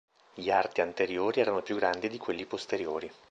Gli 0.33 0.49
arti 0.49 0.81
anteriori 0.81 1.41
erano 1.41 1.61
più 1.61 1.75
grandi 1.75 2.09
di 2.09 2.17
quelli 2.17 2.47
posteriori. 2.47 3.11